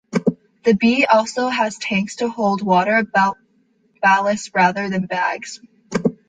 [0.63, 3.05] The "B" also has tanks to hold water
[4.01, 5.61] ballast rather than bags.